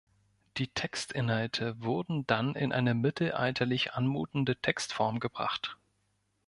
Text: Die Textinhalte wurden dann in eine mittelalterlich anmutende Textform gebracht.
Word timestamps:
Die 0.57 0.67
Textinhalte 0.67 1.79
wurden 1.83 2.25
dann 2.25 2.55
in 2.55 2.71
eine 2.73 2.95
mittelalterlich 2.95 3.93
anmutende 3.93 4.55
Textform 4.55 5.19
gebracht. 5.19 5.77